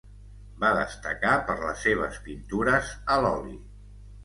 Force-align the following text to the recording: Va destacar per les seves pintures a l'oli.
Va 0.63 0.71
destacar 0.77 1.35
per 1.51 1.57
les 1.59 1.85
seves 1.89 2.19
pintures 2.25 2.91
a 3.17 3.21
l'oli. 3.27 3.57